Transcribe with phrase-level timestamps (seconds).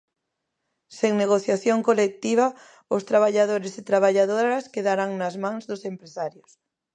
[0.97, 2.47] Sen negociación colectiva,
[2.95, 6.51] os traballadores e traballadoras quedarán nas mans dos empresarios.